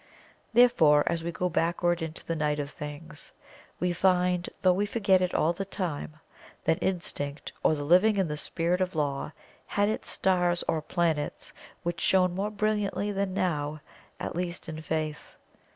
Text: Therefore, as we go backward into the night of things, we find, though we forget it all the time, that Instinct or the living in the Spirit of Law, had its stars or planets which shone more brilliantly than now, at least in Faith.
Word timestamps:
Therefore, 0.51 1.03
as 1.05 1.23
we 1.23 1.31
go 1.31 1.47
backward 1.47 2.01
into 2.01 2.25
the 2.25 2.35
night 2.35 2.57
of 2.57 2.71
things, 2.71 3.31
we 3.79 3.93
find, 3.93 4.49
though 4.63 4.73
we 4.73 4.87
forget 4.87 5.21
it 5.21 5.35
all 5.35 5.53
the 5.53 5.63
time, 5.63 6.15
that 6.63 6.81
Instinct 6.81 7.51
or 7.61 7.75
the 7.75 7.83
living 7.83 8.17
in 8.17 8.27
the 8.27 8.35
Spirit 8.35 8.81
of 8.81 8.95
Law, 8.95 9.31
had 9.67 9.89
its 9.89 10.09
stars 10.09 10.63
or 10.67 10.81
planets 10.81 11.53
which 11.83 12.01
shone 12.01 12.33
more 12.33 12.49
brilliantly 12.49 13.11
than 13.11 13.35
now, 13.35 13.79
at 14.19 14.35
least 14.35 14.67
in 14.67 14.81
Faith. 14.81 15.35